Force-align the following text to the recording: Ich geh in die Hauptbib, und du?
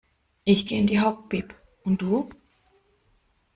Ich 0.45 0.65
geh 0.65 0.79
in 0.79 0.87
die 0.87 0.99
Hauptbib, 0.99 1.53
und 1.83 2.01
du? 2.01 2.27